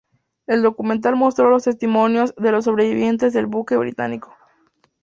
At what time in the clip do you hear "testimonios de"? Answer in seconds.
1.65-2.51